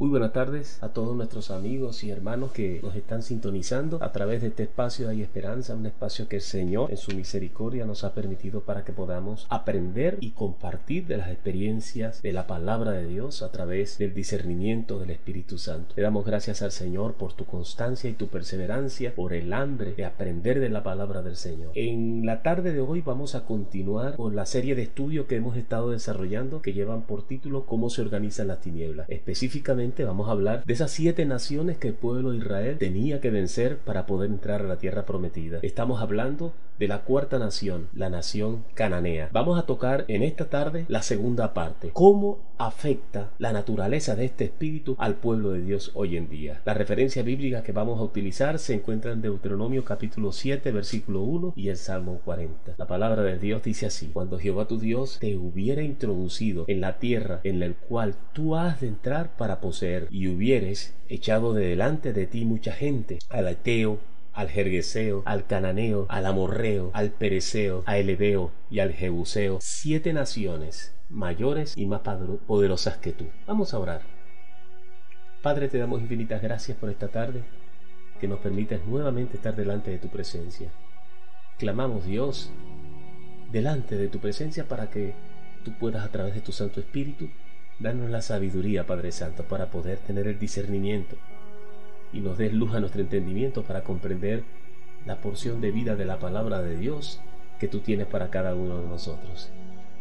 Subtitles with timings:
[0.00, 4.40] Muy buenas tardes a todos nuestros amigos y hermanos que nos están sintonizando a través
[4.40, 8.14] de este espacio Hay Esperanza, un espacio que el Señor en su misericordia nos ha
[8.14, 13.42] permitido para que podamos aprender y compartir de las experiencias de la palabra de Dios
[13.42, 15.92] a través del discernimiento del Espíritu Santo.
[15.94, 20.06] Le damos gracias al Señor por tu constancia y tu perseverancia, por el hambre de
[20.06, 21.72] aprender de la palabra del Señor.
[21.74, 25.58] En la tarde de hoy vamos a continuar con la serie de estudios que hemos
[25.58, 29.06] estado desarrollando que llevan por título Cómo se organizan las tinieblas.
[29.10, 33.30] Específicamente vamos a hablar de esas siete naciones que el pueblo de Israel tenía que
[33.30, 35.58] vencer para poder entrar a la tierra prometida.
[35.62, 39.28] Estamos hablando de la cuarta nación, la nación cananea.
[39.32, 44.44] Vamos a tocar en esta tarde la segunda parte, cómo afecta la naturaleza de este
[44.44, 46.62] espíritu al pueblo de Dios hoy en día.
[46.64, 51.52] La referencia bíblica que vamos a utilizar se encuentra en Deuteronomio capítulo 7 versículo 1
[51.54, 52.76] y el Salmo 40.
[52.78, 56.98] La palabra de Dios dice así, cuando Jehová tu Dios te hubiera introducido en la
[56.98, 62.14] tierra en la cual tú has de entrar para poseer y hubieres echado de delante
[62.14, 63.98] de ti mucha gente, al Ateo,
[64.40, 70.94] al Jergueseo, al Cananeo, al Amorreo, al Pereceo, al Eleveo y al Jebuseo, siete naciones
[71.10, 72.00] mayores y más
[72.46, 73.26] poderosas que tú.
[73.46, 74.00] Vamos a orar.
[75.42, 77.42] Padre, te damos infinitas gracias por esta tarde,
[78.18, 80.70] que nos permites nuevamente estar delante de tu presencia.
[81.58, 82.50] Clamamos, Dios,
[83.52, 85.12] delante de tu presencia para que
[85.66, 87.28] tú puedas a través de tu Santo Espíritu
[87.78, 91.16] darnos la sabiduría, Padre Santo, para poder tener el discernimiento
[92.12, 94.44] y nos des luz a nuestro entendimiento para comprender
[95.06, 97.20] la porción de vida de la palabra de Dios
[97.58, 99.50] que tú tienes para cada uno de nosotros.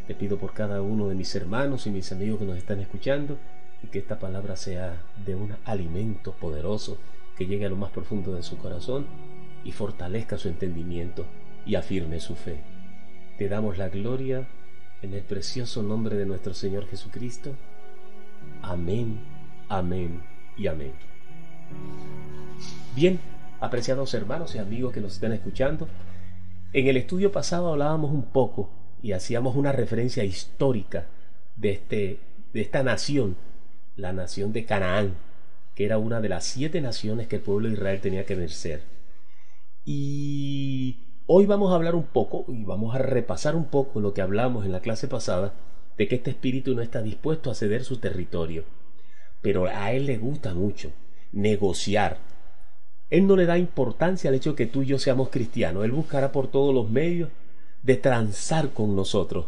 [0.08, 3.38] Te pido por cada uno de mis hermanos y mis amigos que nos están escuchando
[3.84, 6.98] y que esta palabra sea de un alimento poderoso
[7.38, 9.06] que llegue a lo más profundo de su corazón
[9.64, 11.26] y fortalezca su entendimiento
[11.66, 12.62] y afirme su fe.
[13.38, 14.48] Te damos la gloria
[15.02, 17.56] en el precioso nombre de nuestro Señor Jesucristo.
[18.62, 19.20] Amén,
[19.70, 20.22] amén
[20.58, 21.09] y amén.
[22.96, 23.20] Bien,
[23.62, 25.88] apreciados hermanos y amigos que nos están escuchando,
[26.74, 28.70] en el estudio pasado hablábamos un poco
[29.02, 31.06] y hacíamos una referencia histórica
[31.56, 32.20] de, este,
[32.54, 33.38] de esta nación,
[33.96, 35.16] la nación de Canaán,
[35.76, 38.84] que era una de las siete naciones que el pueblo de Israel tenía que vencer.
[39.86, 44.22] Y hoy vamos a hablar un poco y vamos a repasar un poco lo que
[44.22, 45.54] hablamos en la clase pasada
[45.98, 48.66] de que este espíritu no está dispuesto a ceder su territorio,
[49.42, 50.92] pero a él le gusta mucho
[51.32, 52.18] negociar.
[53.10, 55.84] Él no le da importancia al hecho que tú y yo seamos cristianos.
[55.84, 57.30] Él buscará por todos los medios
[57.84, 59.46] de transar con nosotros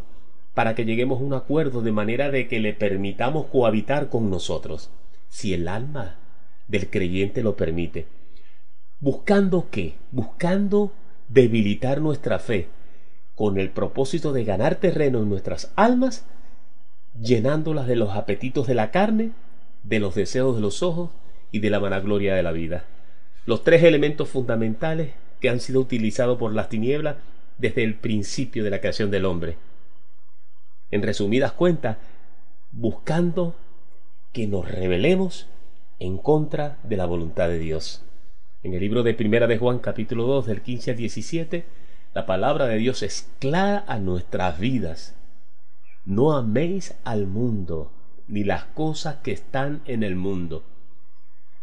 [0.54, 4.90] para que lleguemos a un acuerdo de manera de que le permitamos cohabitar con nosotros,
[5.30, 6.18] si el alma
[6.68, 8.08] del creyente lo permite.
[9.00, 9.96] ¿Buscando qué?
[10.12, 10.92] Buscando
[11.30, 12.68] debilitar nuestra fe
[13.36, 16.26] con el propósito de ganar terreno en nuestras almas,
[17.20, 19.32] llenándolas de los apetitos de la carne,
[19.84, 21.10] de los deseos de los ojos
[21.52, 22.86] y de la vanagloria de la vida.
[23.46, 27.18] Los tres elementos fundamentales que han sido utilizados por las tinieblas
[27.58, 29.58] desde el principio de la creación del hombre.
[30.92, 31.98] En resumidas cuentas,
[32.72, 33.56] buscando
[34.32, 35.48] que nos rebelemos
[36.00, 38.04] en contra de la voluntad de Dios.
[38.64, 41.66] En el libro de Primera de Juan capítulo 2 del 15 al 17,
[42.14, 45.16] la palabra de Dios es clara a nuestras vidas.
[46.06, 47.92] No améis al mundo,
[48.28, 50.64] ni las cosas que están en el mundo.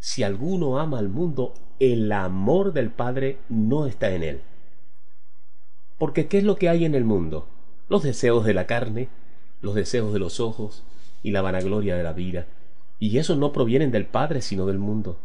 [0.01, 4.41] Si alguno ama al mundo, el amor del Padre no está en él.
[5.99, 7.49] Porque ¿qué es lo que hay en el mundo?
[7.89, 9.09] Los deseos de la carne,
[9.61, 10.85] los deseos de los ojos
[11.23, 12.47] y la vanagloria de la vida.
[12.99, 15.19] Y esos no provienen del Padre, sino del mundo.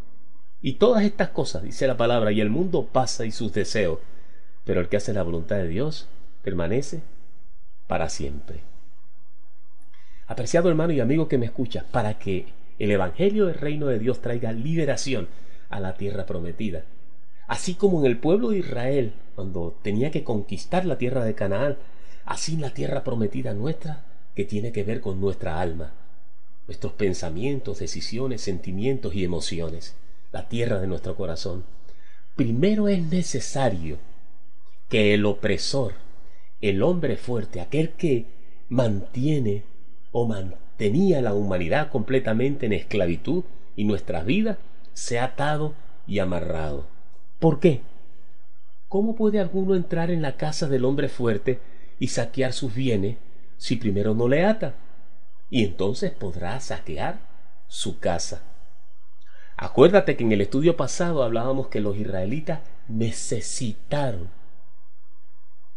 [0.62, 4.00] Y todas estas cosas, dice la palabra, y el mundo pasa y sus deseos,
[4.64, 6.08] pero el que hace la voluntad de Dios
[6.42, 7.02] permanece
[7.88, 8.62] para siempre.
[10.26, 12.48] Apreciado hermano y amigo que me escucha, para que
[12.80, 15.28] el Evangelio del reino de Dios traiga liberación
[15.70, 16.84] a la tierra prometida.
[17.48, 21.78] Así como en el pueblo de Israel, cuando tenía que conquistar la tierra de Canaán,
[22.26, 25.94] así en la tierra prometida nuestra, que tiene que ver con nuestra alma,
[26.68, 29.96] nuestros pensamientos, decisiones, sentimientos y emociones,
[30.32, 31.66] la tierra de nuestro corazón.
[32.36, 33.98] Primero es necesario
[34.90, 35.94] que el opresor,
[36.62, 38.26] el hombre fuerte, aquel que
[38.70, 39.64] mantiene
[40.12, 43.44] o mantiene tenía la humanidad completamente en esclavitud
[43.76, 44.58] y nuestras vidas
[44.94, 45.74] se ha atado
[46.08, 46.86] y amarrado.
[47.40, 47.82] ¿Por qué?
[48.88, 51.60] ¿Cómo puede alguno entrar en la casa del hombre fuerte
[52.00, 53.18] y saquear sus bienes
[53.58, 54.76] si primero no le ata?
[55.50, 57.20] Y entonces podrá saquear
[57.68, 58.44] su casa.
[59.58, 64.30] Acuérdate que en el estudio pasado hablábamos que los israelitas necesitaron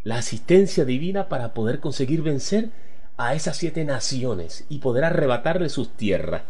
[0.03, 2.71] la asistencia divina para poder conseguir vencer
[3.17, 6.43] a esas siete naciones y poder arrebatarle sus tierras.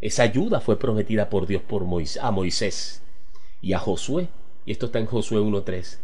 [0.00, 3.02] Esa ayuda fue prometida por Dios por a Moisés
[3.60, 4.28] y a Josué.
[4.66, 5.98] Y esto está en Josué 1.3.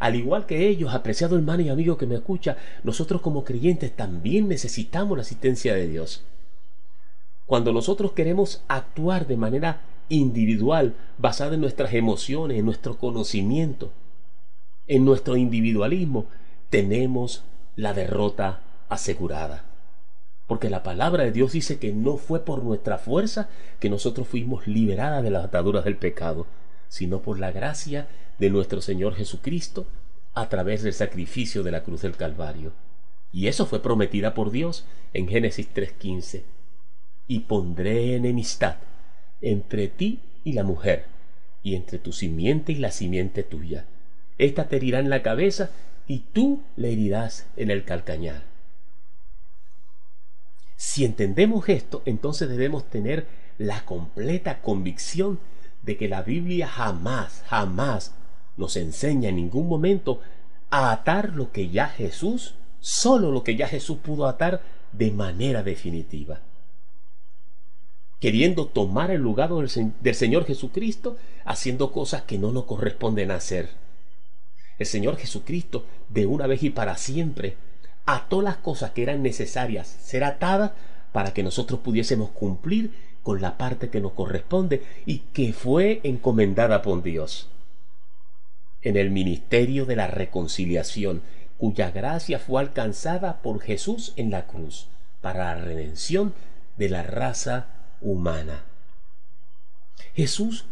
[0.00, 4.48] Al igual que ellos, apreciado hermano y amigo que me escucha, nosotros como creyentes también
[4.48, 6.24] necesitamos la asistencia de Dios.
[7.46, 13.92] Cuando nosotros queremos actuar de manera individual, basada en nuestras emociones, en nuestro conocimiento,
[14.86, 16.26] en nuestro individualismo,
[16.70, 17.44] tenemos
[17.76, 19.64] la derrota asegurada.
[20.46, 23.48] Porque la palabra de Dios dice que no fue por nuestra fuerza
[23.80, 26.46] que nosotros fuimos liberadas de las ataduras del pecado,
[26.88, 28.08] sino por la gracia
[28.38, 29.86] de nuestro Señor Jesucristo
[30.34, 32.72] a través del sacrificio de la cruz del Calvario.
[33.32, 36.42] Y eso fue prometida por Dios en Génesis 3.15
[37.26, 38.76] y pondré enemistad
[39.40, 41.04] entre ti y la mujer,
[41.62, 43.84] y entre tu simiente y la simiente tuya.
[44.38, 45.70] Esta te herirá en la cabeza,
[46.06, 48.42] y tú le herirás en el calcañar.
[50.78, 53.26] Si entendemos esto, entonces debemos tener
[53.58, 55.38] la completa convicción
[55.82, 58.14] de que la Biblia jamás, jamás
[58.56, 60.22] nos enseña en ningún momento
[60.70, 65.62] a atar lo que ya Jesús, solo lo que ya Jesús pudo atar de manera
[65.62, 66.40] definitiva
[68.20, 73.70] queriendo tomar el lugar del, Señor Jesucristo, haciendo cosas que no nos corresponden hacer.
[74.78, 77.56] El Señor Jesucristo, de una vez y para siempre,
[78.14, 80.72] ató las cosas que eran necesarias ser atadas
[81.12, 86.80] para que nosotros pudiésemos cumplir con la parte que nos corresponde y que fue encomendada
[86.80, 87.50] por Dios.
[88.80, 91.20] En el ministerio de la reconciliación,
[91.58, 94.88] cuya gracia fue alcanzada por Jesús en la cruz,
[95.20, 96.32] para la redención
[96.78, 97.66] de la raza
[98.00, 98.62] humana.
[100.14, 100.64] Jesús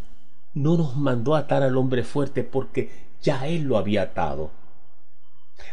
[0.54, 2.90] no nos mandó atar al hombre fuerte porque
[3.20, 4.52] ya Él lo había atado.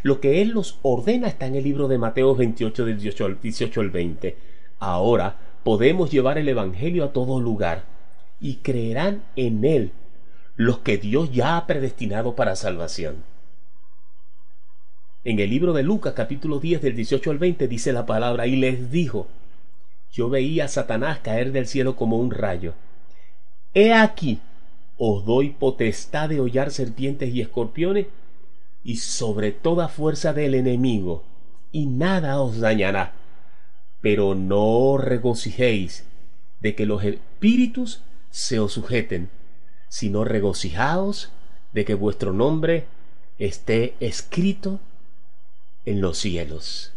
[0.04, 3.90] Lo que Él nos ordena está en el libro de Mateo 28 del 18 al
[3.90, 4.38] 20.
[4.80, 7.86] Ahora podemos llevar el Evangelio a todo lugar
[8.42, 9.92] y creerán en Él
[10.58, 13.24] los que Dios ya ha predestinado para salvación.
[15.24, 18.58] En el libro de Lucas capítulo 10 del 18 al 20 dice la palabra y
[18.58, 19.28] les dijo,
[20.12, 22.74] yo veía a Satanás caer del cielo como un rayo.
[23.74, 24.42] He aquí,
[24.98, 28.08] os doy potestad de hollar serpientes y escorpiones,
[28.84, 31.24] y sobre toda fuerza del enemigo,
[31.72, 33.14] y nada os dañará.
[34.02, 36.06] Pero no regocijéis
[36.60, 39.30] de que los espíritus se os sujeten,
[39.88, 41.32] sino regocijaos
[41.72, 42.86] de que vuestro nombre
[43.38, 44.80] esté escrito
[45.86, 46.92] en los cielos.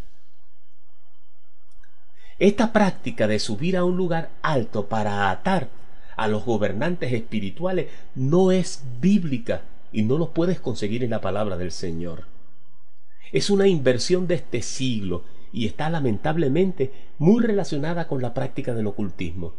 [2.39, 5.69] Esta práctica de subir a un lugar alto para atar
[6.17, 9.63] a los gobernantes espirituales no es bíblica
[9.93, 12.25] y no lo puedes conseguir en la palabra del Señor.
[13.33, 18.87] Es una inversión de este siglo y está lamentablemente muy relacionada con la práctica del
[18.87, 19.55] ocultismo.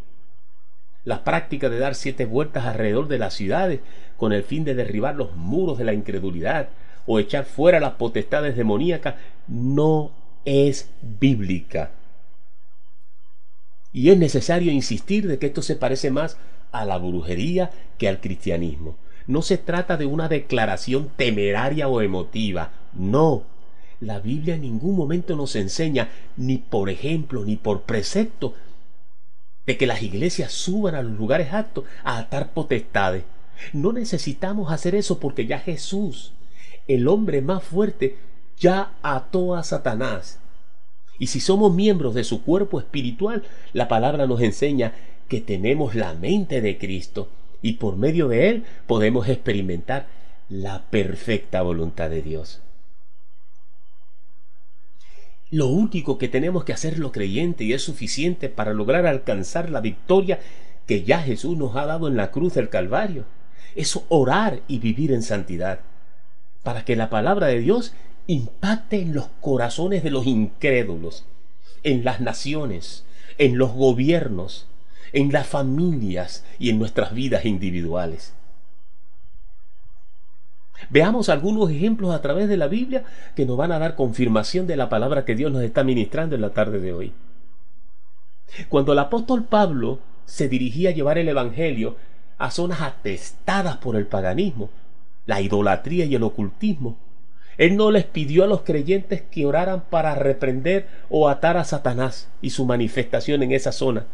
[1.03, 3.79] La práctica de dar siete vueltas alrededor de las ciudades
[4.17, 6.69] con el fin de derribar los muros de la incredulidad
[7.05, 9.15] o echar fuera las potestades demoníacas
[9.47, 10.11] no
[10.45, 11.91] es bíblica.
[13.93, 16.37] Y es necesario insistir de que esto se parece más
[16.71, 18.97] a la brujería que al cristianismo.
[19.27, 23.43] No se trata de una declaración temeraria o emotiva, no.
[23.99, 28.53] La Biblia en ningún momento nos enseña, ni por ejemplo, ni por precepto,
[29.65, 33.23] de que las iglesias suban a los lugares altos a atar potestades.
[33.73, 36.33] No necesitamos hacer eso porque ya Jesús,
[36.87, 38.17] el hombre más fuerte,
[38.57, 40.39] ya ató a Satanás
[41.19, 43.43] y si somos miembros de su cuerpo espiritual,
[43.73, 44.93] la palabra nos enseña
[45.27, 47.29] que tenemos la mente de Cristo
[47.67, 50.07] y por medio de Él podemos experimentar
[50.47, 52.61] la perfecta voluntad de Dios.
[55.51, 59.81] Lo único que tenemos que hacer lo creyente y es suficiente para lograr alcanzar la
[59.81, 60.39] victoria
[60.85, 63.25] que ya Jesús nos ha dado en la cruz del Calvario
[63.75, 65.81] es orar y vivir en santidad,
[66.63, 67.91] para que la palabra de Dios
[68.27, 71.25] impacte en los corazones de los incrédulos,
[71.83, 73.03] en las naciones,
[73.37, 74.67] en los gobiernos,
[75.13, 78.33] en las familias y en nuestras vidas individuales.
[80.89, 83.03] Veamos algunos ejemplos a través de la Biblia
[83.35, 86.41] que nos van a dar confirmación de la palabra que Dios nos está ministrando en
[86.41, 87.13] la tarde de hoy.
[88.69, 91.97] Cuando el apóstol Pablo se dirigía a llevar el Evangelio
[92.37, 94.69] a zonas atestadas por el paganismo,
[95.25, 96.97] la idolatría y el ocultismo,
[97.57, 102.29] él no les pidió a los creyentes que oraran para reprender o atar a Satanás
[102.41, 104.05] y su manifestación en esa zona,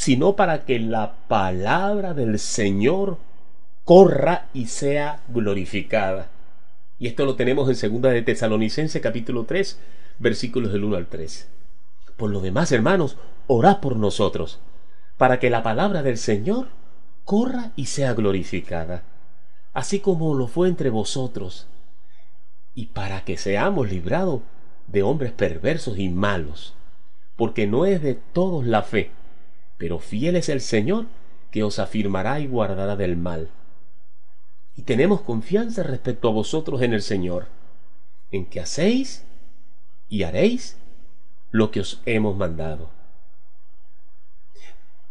[0.00, 3.18] sino para que la palabra del Señor
[3.84, 6.30] corra y sea glorificada.
[6.98, 9.78] Y esto lo tenemos en segunda de Tesalonicense capítulo 3,
[10.18, 11.50] versículos del 1 al 3.
[12.16, 14.60] Por lo demás, hermanos, orad por nosotros,
[15.18, 16.68] para que la palabra del Señor
[17.26, 19.02] corra y sea glorificada,
[19.74, 21.66] así como lo fue entre vosotros,
[22.74, 24.40] y para que seamos librados
[24.86, 26.72] de hombres perversos y malos,
[27.36, 29.10] porque no es de todos la fe,
[29.80, 31.06] pero fiel es el Señor
[31.50, 33.48] que os afirmará y guardará del mal.
[34.76, 37.46] Y tenemos confianza respecto a vosotros en el Señor,
[38.30, 39.24] en que hacéis
[40.10, 40.76] y haréis
[41.50, 42.90] lo que os hemos mandado.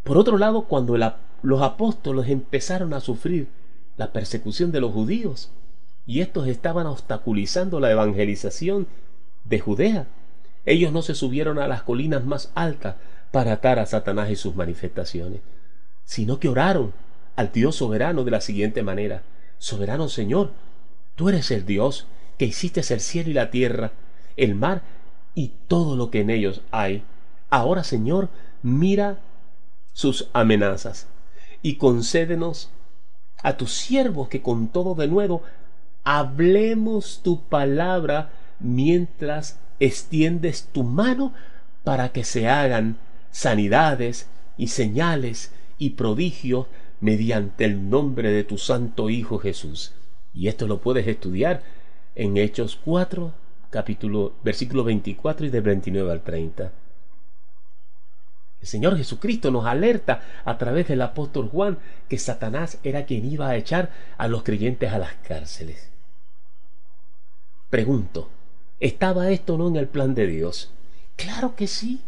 [0.03, 0.95] Por otro lado, cuando
[1.41, 3.47] los apóstoles empezaron a sufrir
[3.97, 5.49] la persecución de los judíos,
[6.05, 8.85] y estos estaban obstaculizando la evangelización
[9.45, 10.05] de Judea,
[10.67, 12.97] ellos no se subieron a las colinas más altas
[13.31, 15.41] para atar a Satanás y sus manifestaciones,
[16.03, 16.93] sino que oraron
[17.35, 19.23] al Dios soberano de la siguiente manera,
[19.59, 20.51] Soberano Señor,
[21.15, 22.07] tú eres el Dios
[22.37, 23.91] que hiciste el cielo y la tierra,
[24.37, 24.81] el mar
[25.35, 27.03] y todo lo que en ellos hay.
[27.49, 28.29] Ahora, Señor,
[28.63, 29.19] mira
[29.93, 31.07] sus amenazas
[31.61, 32.71] y concédenos
[33.43, 35.43] a tus siervos que con todo de nuevo
[36.05, 41.33] hablemos tu palabra mientras extiendes tu mano
[41.83, 42.97] para que se hagan
[43.31, 46.67] sanidades y señales y prodigios
[46.99, 49.93] mediante el nombre de tu Santo Hijo Jesús.
[50.33, 51.63] Y esto lo puedes estudiar
[52.15, 53.33] en Hechos 4,
[53.69, 56.71] capítulo, versículo 24 y de 29 al 30.
[58.61, 61.77] El Señor Jesucristo nos alerta a través del apóstol Juan
[62.09, 65.89] que Satanás era quien iba a echar a los creyentes a las cárceles.
[67.69, 68.29] Pregunto,
[68.79, 70.73] ¿estaba esto no en el plan de Dios?
[71.15, 72.01] Claro que sí.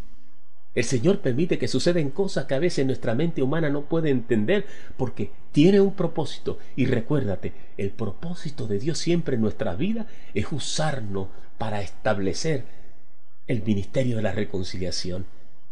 [0.74, 4.66] El Señor permite que suceden cosas que a veces nuestra mente humana no puede entender
[4.96, 6.60] porque tiene un propósito.
[6.78, 12.64] Y recuérdate, el propósito de Dios siempre en nuestra vida es usarnos para establecer
[13.48, 15.26] el ministerio de la reconciliación,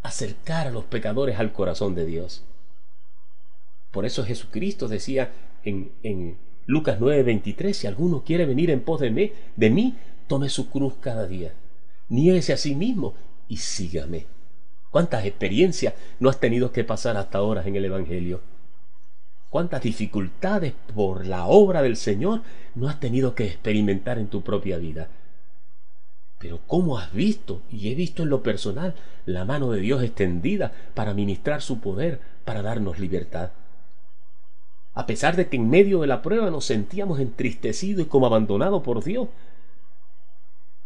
[0.03, 2.43] acercar a los pecadores al corazón de Dios.
[3.91, 5.31] Por eso Jesucristo decía
[5.63, 9.95] en, en Lucas 9:23, si alguno quiere venir en pos de mí, de mí,
[10.27, 11.53] tome su cruz cada día,
[12.09, 13.15] niéguese a sí mismo
[13.47, 14.38] y sígame.
[14.91, 18.41] ¿Cuántas experiencias no has tenido que pasar hasta ahora en el Evangelio?
[19.49, 22.41] ¿Cuántas dificultades por la obra del Señor
[22.75, 25.07] no has tenido que experimentar en tu propia vida?
[26.39, 30.71] Pero ¿cómo has visto, y he visto en lo personal, la mano de Dios extendida
[30.93, 33.51] para ministrar su poder, para darnos libertad?
[34.93, 38.81] A pesar de que en medio de la prueba nos sentíamos entristecidos y como abandonados
[38.83, 39.27] por Dios,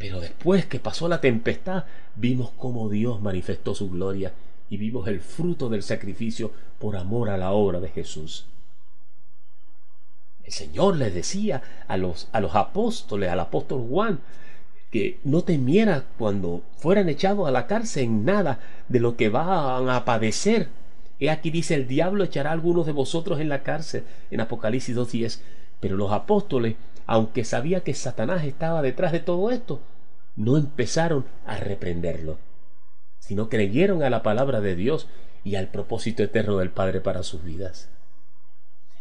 [0.03, 1.85] pero después que pasó la tempestad,
[2.17, 4.33] vimos cómo Dios manifestó su gloria
[4.69, 8.45] y vimos el fruto del sacrificio por amor a la obra de Jesús.
[10.43, 14.19] El Señor les decía a los, a los apóstoles, al apóstol Juan,
[14.91, 19.87] que no temiera cuando fueran echados a la cárcel en nada de lo que van
[19.87, 20.67] a padecer.
[21.21, 25.39] He aquí dice, el diablo echará algunos de vosotros en la cárcel, en Apocalipsis 2.10.
[25.79, 29.79] Pero los apóstoles, aunque sabía que Satanás estaba detrás de todo esto,
[30.35, 32.39] no empezaron a reprenderlo,
[33.19, 35.07] sino creyeron a la palabra de Dios
[35.43, 37.89] y al propósito eterno del Padre para sus vidas.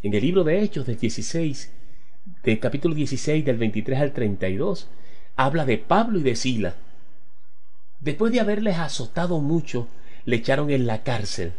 [0.03, 1.73] En el libro de Hechos del 16,
[2.43, 4.89] del capítulo 16 del 23 al 32,
[5.37, 6.75] habla de Pablo y de Sila.
[8.01, 9.89] Después de haberles azotado mucho,
[10.25, 11.53] le echaron en la cárcel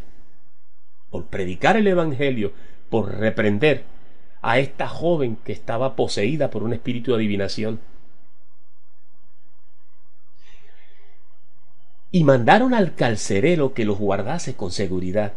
[1.10, 2.52] por predicar el Evangelio,
[2.90, 3.84] por reprender
[4.42, 7.78] a esta joven que estaba poseída por un espíritu de adivinación.
[12.14, 15.32] Y mandaron al carcerero que los guardase con seguridad,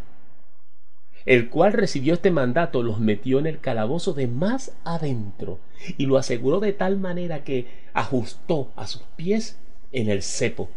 [1.25, 5.57] el cual recibió este mandato, los metió en el calabozo de más adentro
[5.97, 7.65] y lo aseguró de tal manera que
[7.95, 9.57] ajustó a sus pies
[9.91, 10.69] en el cepo.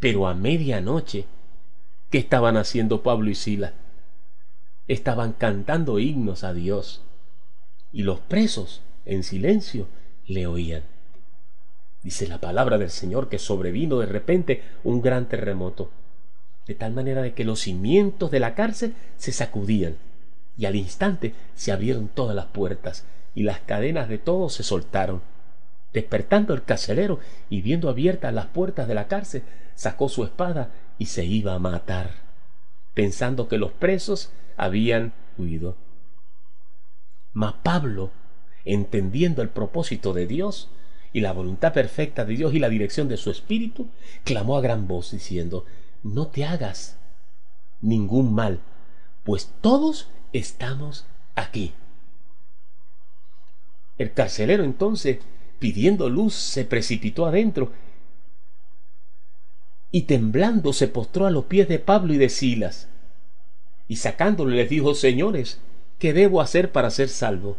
[0.00, 1.24] Pero a medianoche,
[2.10, 3.72] ¿qué estaban haciendo Pablo y Sila?
[4.86, 7.00] Estaban cantando himnos a Dios
[7.90, 9.86] y los presos, en silencio,
[10.26, 10.82] le oían.
[12.02, 15.90] Dice la palabra del Señor que sobrevino de repente un gran terremoto,
[16.66, 19.96] de tal manera de que los cimientos de la cárcel se sacudían
[20.56, 23.04] y al instante se abrieron todas las puertas
[23.34, 25.22] y las cadenas de todos se soltaron.
[25.92, 29.42] Despertando el carcelero y viendo abiertas las puertas de la cárcel,
[29.74, 32.12] sacó su espada y se iba a matar,
[32.94, 35.76] pensando que los presos habían huido.
[37.32, 38.10] Mas Pablo,
[38.64, 40.68] entendiendo el propósito de Dios,
[41.12, 43.88] y la voluntad perfecta de Dios y la dirección de su Espíritu,
[44.24, 45.64] clamó a gran voz diciendo,
[46.02, 46.96] no te hagas
[47.80, 48.60] ningún mal,
[49.24, 51.72] pues todos estamos aquí.
[53.98, 55.18] El carcelero entonces,
[55.58, 57.72] pidiendo luz, se precipitó adentro
[59.92, 62.88] y temblando se postró a los pies de Pablo y de Silas.
[63.88, 65.58] Y sacándolo les dijo, señores,
[65.98, 67.56] ¿qué debo hacer para ser salvo?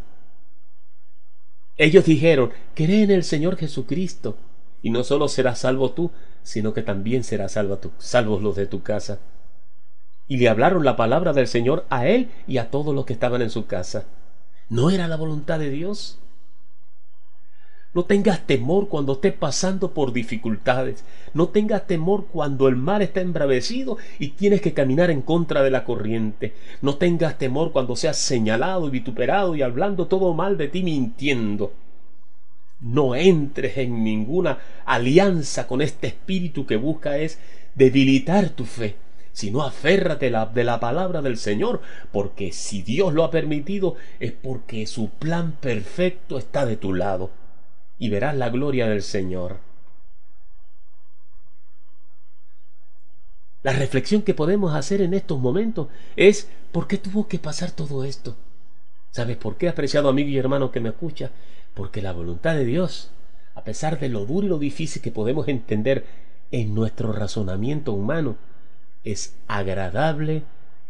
[1.82, 4.36] Ellos dijeron, cree en el Señor Jesucristo,
[4.82, 6.12] y no solo serás salvo tú,
[6.44, 9.18] sino que también serás salvo salvos los de tu casa.
[10.28, 13.42] Y le hablaron la palabra del Señor a él y a todos los que estaban
[13.42, 14.04] en su casa.
[14.68, 16.20] ¿No era la voluntad de Dios?
[17.94, 21.04] No tengas temor cuando estés pasando por dificultades.
[21.34, 25.70] No tengas temor cuando el mar está embravecido y tienes que caminar en contra de
[25.70, 26.54] la corriente.
[26.80, 31.74] No tengas temor cuando seas señalado y vituperado y hablando todo mal de ti mintiendo.
[32.80, 37.38] No entres en ninguna alianza con este espíritu que busca es
[37.74, 38.96] debilitar tu fe
[39.34, 41.80] sino aférrate de la palabra del Señor,
[42.12, 47.30] porque si Dios lo ha permitido es porque su plan perfecto está de tu lado
[48.02, 49.58] y verás la gloria del Señor.
[53.62, 58.02] La reflexión que podemos hacer en estos momentos es ¿por qué tuvo que pasar todo
[58.02, 58.34] esto?
[59.12, 61.30] ¿Sabes por qué, apreciado amigo y hermano que me escucha?
[61.74, 63.12] Porque la voluntad de Dios,
[63.54, 66.04] a pesar de lo duro y lo difícil que podemos entender
[66.50, 68.36] en nuestro razonamiento humano,
[69.04, 70.42] es agradable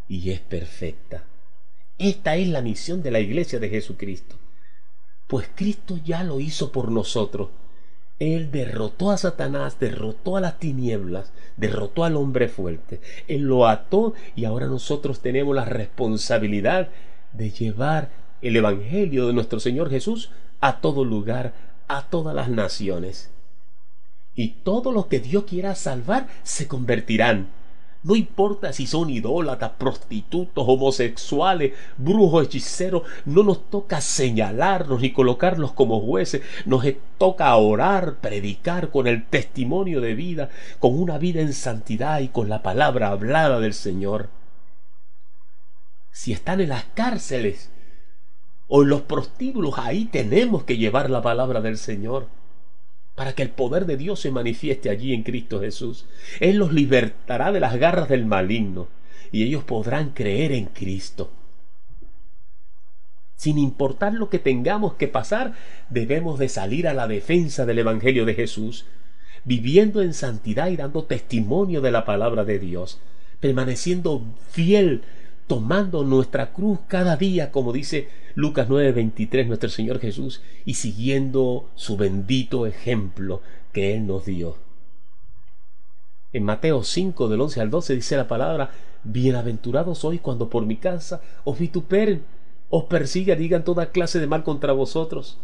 [0.08, 1.24] y es perfecta.
[1.98, 4.36] Esta es la misión de la iglesia de Jesucristo.
[5.32, 7.48] Pues Cristo ya lo hizo por nosotros.
[8.18, 13.00] Él derrotó a Satanás, derrotó a las tinieblas, derrotó al hombre fuerte.
[13.28, 16.90] Él lo ató y ahora nosotros tenemos la responsabilidad
[17.32, 18.10] de llevar
[18.42, 20.28] el Evangelio de nuestro Señor Jesús
[20.60, 21.54] a todo lugar,
[21.88, 23.30] a todas las naciones.
[24.34, 27.48] Y todos los que Dios quiera salvar se convertirán
[28.02, 35.72] no importa si son idólatras, prostitutos, homosexuales, brujos, hechiceros, no nos toca señalarlos ni colocarlos
[35.72, 36.84] como jueces, nos
[37.18, 42.48] toca orar, predicar con el testimonio de vida, con una vida en santidad y con
[42.48, 44.30] la palabra hablada del Señor.
[46.10, 47.70] Si están en las cárceles
[48.66, 52.26] o en los prostíbulos, ahí tenemos que llevar la palabra del Señor
[53.14, 56.06] para que el poder de Dios se manifieste allí en Cristo Jesús.
[56.40, 58.88] Él los libertará de las garras del maligno
[59.30, 61.30] y ellos podrán creer en Cristo.
[63.36, 65.54] Sin importar lo que tengamos que pasar,
[65.90, 68.86] debemos de salir a la defensa del Evangelio de Jesús,
[69.44, 73.00] viviendo en santidad y dando testimonio de la palabra de Dios,
[73.40, 75.02] permaneciendo fiel
[75.46, 81.96] tomando nuestra cruz cada día, como dice Lucas 9:23 nuestro Señor Jesús, y siguiendo su
[81.96, 84.56] bendito ejemplo que Él nos dio.
[86.32, 88.70] En Mateo 5 del 11 al 12 dice la palabra,
[89.04, 92.22] Bienaventurados sois cuando por mi casa os vituperen,
[92.70, 95.38] os persigan, digan toda clase de mal contra vosotros,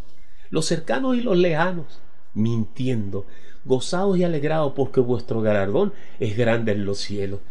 [0.49, 1.99] los cercanos y los lejanos,
[2.33, 3.25] mintiendo,
[3.65, 7.41] gozados y alegrados porque vuestro galardón es grande en los cielos.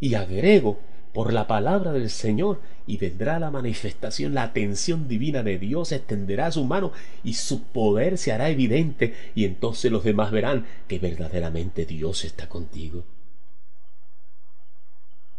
[0.00, 0.80] Y agrego,
[1.12, 6.50] por la palabra del Señor y vendrá la manifestación, la atención divina de Dios extenderá
[6.52, 6.92] su mano
[7.24, 12.48] y su poder se hará evidente y entonces los demás verán que verdaderamente Dios está
[12.48, 13.04] contigo.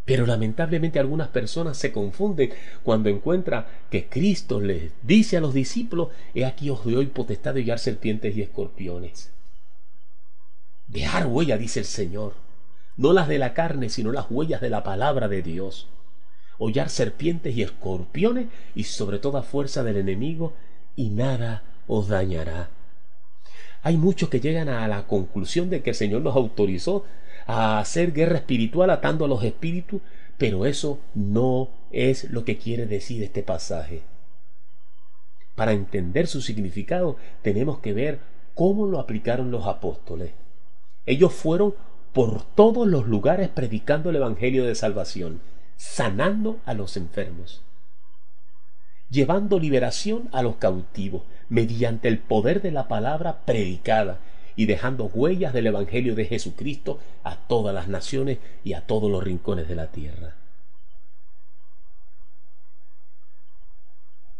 [0.03, 2.51] Pero lamentablemente algunas personas se confunden
[2.83, 7.61] cuando encuentran que Cristo les dice a los discípulos, he aquí os doy potestad de
[7.61, 9.31] hallar serpientes y escorpiones.
[10.87, 12.33] Dejar huella, dice el Señor
[12.97, 15.87] no las de la carne, sino las huellas de la palabra de Dios.
[16.57, 20.53] Hollar serpientes y escorpiones y sobre toda fuerza del enemigo,
[20.95, 22.69] y nada os dañará.
[23.83, 27.05] Hay muchos que llegan a la conclusión de que el Señor nos autorizó
[27.47, 30.01] a hacer guerra espiritual atando a los espíritus,
[30.37, 34.03] pero eso no es lo que quiere decir este pasaje.
[35.55, 38.19] Para entender su significado tenemos que ver
[38.53, 40.31] cómo lo aplicaron los apóstoles.
[41.05, 41.73] Ellos fueron
[42.13, 45.41] por todos los lugares predicando el Evangelio de salvación,
[45.77, 47.61] sanando a los enfermos,
[49.09, 54.19] llevando liberación a los cautivos mediante el poder de la palabra predicada
[54.55, 59.23] y dejando huellas del Evangelio de Jesucristo a todas las naciones y a todos los
[59.23, 60.35] rincones de la tierra.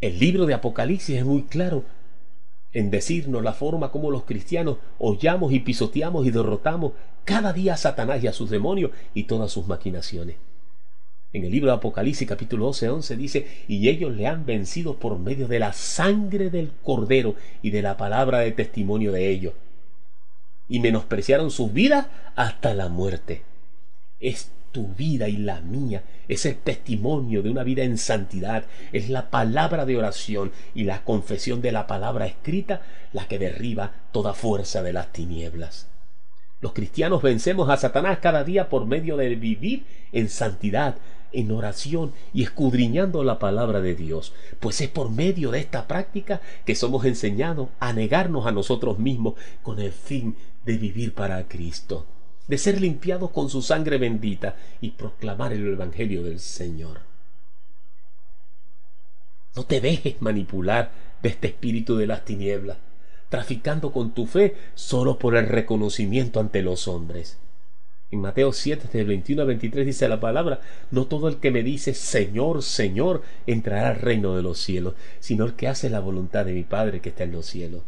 [0.02, 1.84] El libro de Apocalipsis es muy claro
[2.74, 6.94] en decirnos la forma como los cristianos hollamos y pisoteamos y derrotamos
[7.26, 10.38] cada día a Satanás y a sus demonios y todas sus maquinaciones.
[11.34, 15.18] En el libro de Apocalipsis capítulo 12, 11 dice, y ellos le han vencido por
[15.18, 19.54] medio de la sangre del cordero y de la palabra de testimonio de ellos.
[20.68, 23.44] Y menospreciaron sus vidas hasta la muerte.
[24.72, 26.04] Tu vida y la mía.
[26.28, 31.04] Es el testimonio de una vida en santidad, es la palabra de oración y la
[31.04, 32.82] confesión de la palabra escrita
[33.14, 35.88] la que derriba toda fuerza de las tinieblas.
[36.62, 40.96] Los cristianos vencemos a Satanás cada día por medio de vivir en santidad,
[41.32, 46.42] en oración y escudriñando la palabra de Dios, pues es por medio de esta práctica
[46.66, 52.06] que somos enseñados a negarnos a nosotros mismos con el fin de vivir para Cristo,
[52.48, 57.00] de ser limpiados con su sangre bendita y proclamar el Evangelio del Señor.
[59.56, 62.78] No te dejes manipular de este espíritu de las tinieblas,
[63.30, 67.38] traficando con tu fe solo por el reconocimiento ante los hombres.
[68.12, 70.60] En Mateo 7, del 21 al 23 dice la palabra,
[70.92, 75.46] no todo el que me dice Señor, Señor, entrará al reino de los cielos, sino
[75.46, 77.84] el que hace la voluntad de mi Padre que está en los cielos.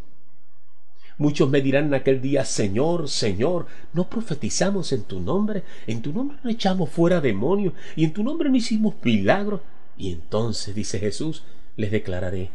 [1.18, 5.64] Muchos me dirán en aquel día, Señor, Señor, ¿no profetizamos en tu nombre?
[5.86, 9.62] En tu nombre no echamos fuera demonios y en tu nombre no hicimos milagros.
[9.96, 11.44] Y entonces, dice Jesús,
[11.78, 12.50] les declararé,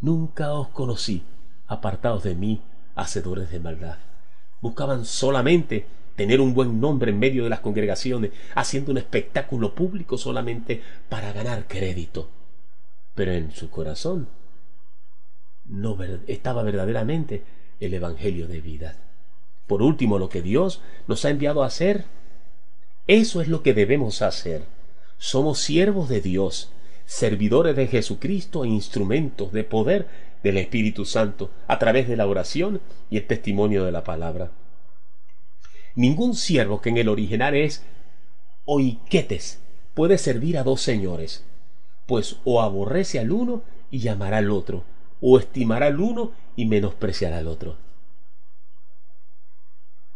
[0.00, 1.22] nunca os conocí,
[1.68, 2.60] apartados de mí,
[2.96, 3.98] hacedores de maldad.
[4.60, 10.18] Buscaban solamente tener un buen nombre en medio de las congregaciones, haciendo un espectáculo público
[10.18, 12.28] solamente para ganar crédito.
[13.14, 14.28] Pero en su corazón
[15.66, 17.42] no estaba verdaderamente
[17.84, 18.96] el Evangelio de vida.
[19.66, 22.04] Por último, lo que Dios nos ha enviado a hacer,
[23.06, 24.64] eso es lo que debemos hacer.
[25.18, 26.70] Somos siervos de Dios,
[27.06, 30.08] servidores de Jesucristo e instrumentos de poder
[30.42, 34.50] del Espíritu Santo a través de la oración y el testimonio de la palabra
[35.94, 37.82] ningún siervo que en el original es
[38.64, 39.60] oiquetes
[39.94, 41.44] puede servir a dos señores,
[42.06, 44.84] pues o aborrece al uno y llamará al otro,
[45.20, 47.76] o estimará al uno y menospreciará al otro.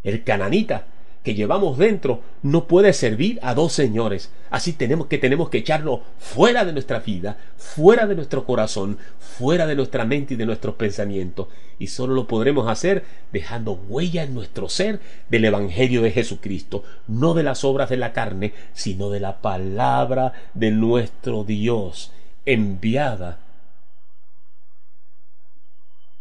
[0.03, 0.87] El cananita
[1.23, 4.31] que llevamos dentro no puede servir a dos señores.
[4.51, 9.67] Así tenemos que tenemos que echarlo fuera de nuestra vida, fuera de nuestro corazón, fuera
[9.67, 11.49] de nuestra mente y de nuestros pensamientos.
[11.79, 17.35] Y solo lo podremos hacer dejando huella en nuestro ser del Evangelio de Jesucristo, no
[17.35, 22.13] de las obras de la carne, sino de la palabra de nuestro Dios
[22.47, 23.39] enviada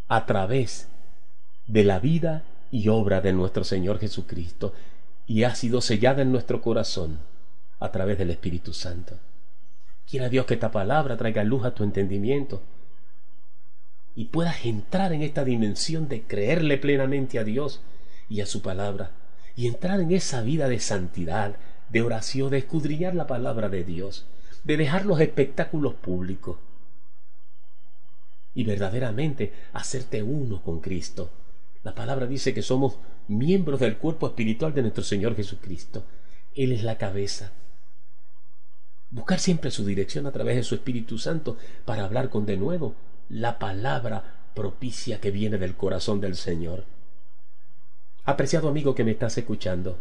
[0.08, 0.88] a través
[1.66, 4.72] de la vida y obra de nuestro Señor Jesucristo
[5.26, 7.18] y ha sido sellada en nuestro corazón
[7.78, 9.16] a través del Espíritu Santo.
[10.08, 12.62] Quiera Dios que esta palabra traiga luz a tu entendimiento
[14.16, 17.82] y puedas entrar en esta dimensión de creerle plenamente a Dios
[18.28, 19.10] y a su palabra
[19.54, 21.56] y entrar en esa vida de santidad,
[21.90, 24.26] de oración, de escudriñar la palabra de Dios,
[24.64, 26.56] de dejar los espectáculos públicos
[28.58, 31.30] y verdaderamente hacerte uno con Cristo.
[31.84, 36.02] La palabra dice que somos miembros del cuerpo espiritual de nuestro Señor Jesucristo.
[36.56, 37.52] Él es la cabeza.
[39.10, 42.96] Buscar siempre su dirección a través de su Espíritu Santo para hablar con de nuevo
[43.28, 46.84] la palabra propicia que viene del corazón del Señor.
[48.24, 49.98] Apreciado amigo que me estás escuchando,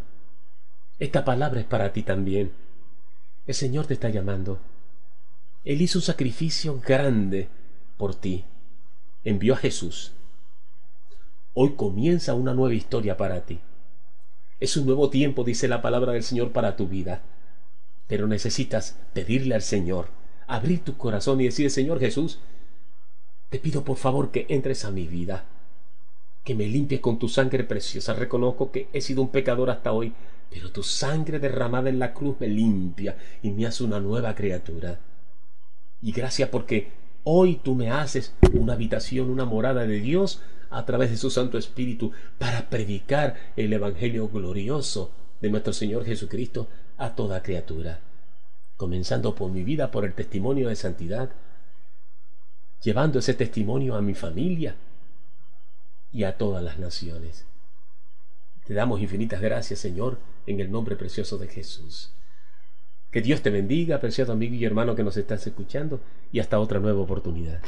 [0.98, 2.54] esta palabra es para ti también.
[3.46, 4.58] El Señor te está llamando.
[5.63, 7.50] Él hizo un sacrificio grande
[7.98, 8.46] por ti.
[9.24, 10.14] Envió a Jesús
[11.60, 13.60] Hoy comienza una nueva historia para ti.
[14.60, 17.24] Es un nuevo tiempo, dice la palabra del Señor, para tu vida.
[18.06, 20.10] Pero necesitas pedirle al Señor,
[20.46, 22.38] abrir tu corazón y decir, Señor Jesús,
[23.50, 25.46] te pido por favor que entres a mi vida,
[26.44, 28.14] que me limpies con tu sangre preciosa.
[28.14, 30.14] Reconozco que he sido un pecador hasta hoy,
[30.52, 35.00] pero tu sangre derramada en la cruz me limpia y me hace una nueva criatura.
[36.04, 36.92] Y gracias porque
[37.30, 41.58] hoy tú me haces una habitación, una morada de Dios a través de su Santo
[41.58, 45.12] Espíritu para predicar el Evangelio glorioso
[45.42, 48.00] de nuestro Señor Jesucristo a toda criatura,
[48.78, 51.30] comenzando por mi vida, por el testimonio de santidad,
[52.82, 54.78] llevando ese testimonio a mi familia
[56.13, 57.46] y a todas las naciones.
[58.66, 62.10] Te damos infinitas gracias, Señor, en el nombre precioso de Jesús.
[63.12, 66.00] Que Dios te bendiga, preciado amigo y hermano que nos estás escuchando,
[66.32, 67.62] y hasta otra nueva oportunidad.